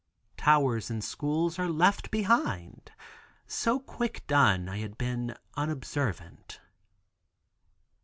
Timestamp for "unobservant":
5.55-6.59